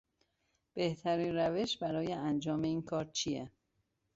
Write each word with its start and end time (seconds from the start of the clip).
بهترین 0.73 1.35
روش 1.35 1.77
برای 1.77 2.13
انجام 2.13 2.61
این 2.61 2.81
کار 2.81 3.05
چیه 3.05 3.51